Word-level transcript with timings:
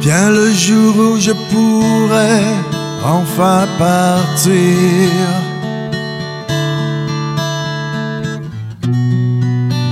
Vient 0.00 0.30
le 0.30 0.52
jour 0.52 0.96
où 0.96 1.20
je 1.20 1.32
pourrai 1.50 2.42
enfin 3.04 3.66
partir. 3.78 4.58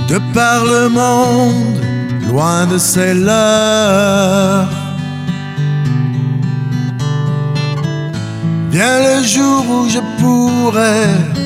De 0.07 0.19
par 0.33 0.63
le 0.63 0.87
monde, 0.89 1.79
loin 2.29 2.65
de 2.65 2.77
ces 2.77 3.13
leurs. 3.13 4.69
Vient 8.71 8.99
le 9.09 9.23
jour 9.23 9.65
où 9.69 9.89
je 9.89 9.99
pourrai 10.19 11.03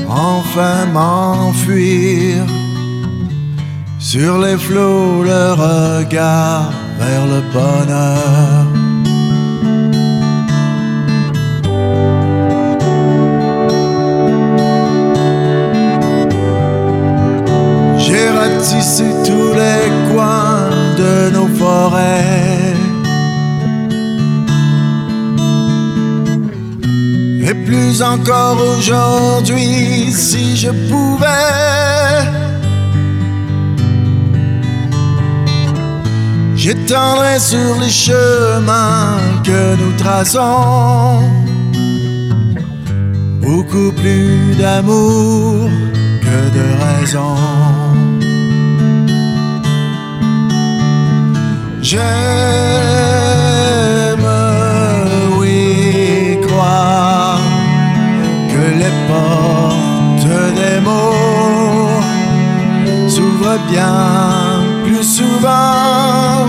enfin 0.08 0.86
m'enfuir. 0.94 2.46
Sur 4.00 4.38
les 4.40 4.58
flots, 4.58 5.24
le 5.24 5.54
regard 5.54 6.72
vers 7.02 7.26
le 7.34 7.42
bonheur. 7.56 8.66
J'ai 17.98 18.28
ratissé 18.30 19.06
tous 19.28 19.54
les 19.64 19.84
coins 20.12 20.70
de 21.02 21.14
nos 21.36 21.50
forêts. 21.62 22.76
Et 27.48 27.56
plus 27.66 28.02
encore 28.02 28.60
aujourd'hui, 28.78 30.12
si 30.12 30.56
je 30.56 30.72
pouvais. 30.90 32.51
J'étendrai 36.64 37.40
sur 37.40 37.80
les 37.82 37.90
chemins 37.90 39.18
que 39.44 39.76
nous 39.78 39.94
traçons 39.98 41.24
beaucoup 43.42 43.92
plus 43.94 44.54
d'amour 44.60 45.72
que 46.22 46.40
de 46.58 46.66
raison. 46.84 47.36
J'aime, 51.82 52.04
oui, 55.40 56.38
croire 56.48 57.42
que 58.54 58.64
les 58.82 58.94
portes 59.10 60.36
des 60.60 60.80
mots 60.80 62.04
s'ouvrent 63.10 63.60
bien 63.68 64.62
plus 64.86 65.04
souvent. 65.04 66.41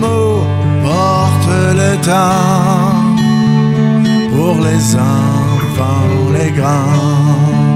Mots 0.00 0.44
portent 0.82 1.74
le 1.82 1.92
temps 2.10 2.94
pour 4.34 4.56
les 4.66 4.84
enfants, 4.96 6.14
les 6.36 6.50
grands. 6.52 7.68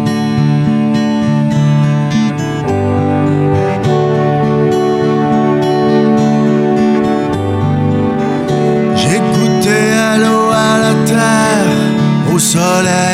Goûté 9.34 9.82
à 10.10 10.18
l'eau, 10.18 10.50
à 10.50 10.78
la 10.84 10.94
terre, 11.06 12.34
au 12.34 12.38
soleil. 12.38 13.11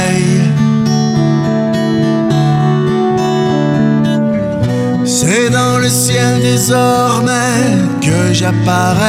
C'est 5.20 5.50
dans 5.50 5.78
le 5.78 5.88
ciel 5.88 6.40
désormais 6.40 7.74
que 8.00 8.32
j'appareille. 8.32 9.02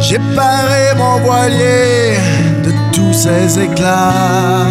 J'ai 0.00 0.20
paré 0.36 0.94
mon 0.98 1.16
voilier 1.20 2.18
de 2.66 2.72
tous 2.92 3.14
ces 3.14 3.58
éclats. 3.58 4.66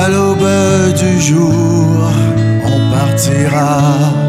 À 0.00 0.08
l'aube 0.08 0.94
du 0.96 1.20
jour, 1.20 2.10
on 2.66 2.78
partira. 2.90 4.27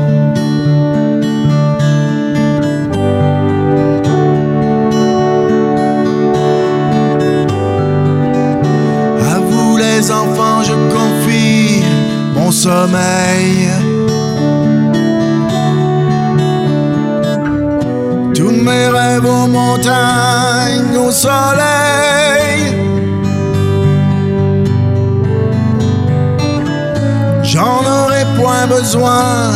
Sommeil. 12.52 13.70
Tous 18.34 18.52
mes 18.52 18.88
rêves 18.88 19.26
aux 19.26 19.48
montagnes, 19.48 20.98
au 20.98 21.12
soleil. 21.12 22.76
J'en 27.44 27.82
aurai 27.98 28.24
point 28.38 28.68
besoin 28.68 29.52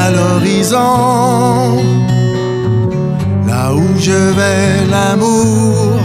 à 0.00 0.10
l'horizon. 0.10 1.82
Là 3.46 3.72
où 3.72 3.86
je 3.98 4.12
vais, 4.12 4.86
l'amour 4.90 6.00